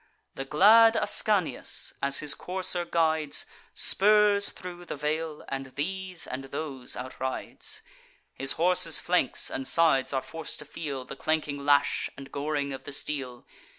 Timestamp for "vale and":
4.95-5.67